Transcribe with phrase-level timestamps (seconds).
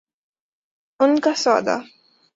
[0.99, 1.75] ان کا سودا؟